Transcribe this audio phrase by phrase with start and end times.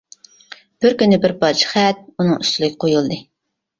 [0.85, 3.21] بىر كۈنى بىر پارچە خەت ئۇنىڭ ئۈستىلىگە قويۇلدى.